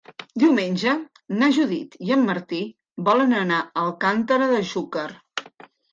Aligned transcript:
Diumenge 0.43 0.93
na 1.41 1.49
Judit 1.57 1.99
i 2.07 2.15
en 2.15 2.25
Martí 2.29 2.61
volen 3.11 3.37
anar 3.43 3.61
a 3.67 3.85
Alcàntera 3.87 4.49
de 4.55 4.63
Xúquer. 4.71 5.09